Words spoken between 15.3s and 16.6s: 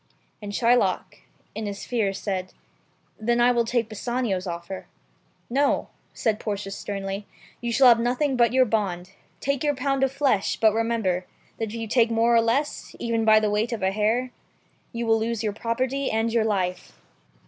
your property and your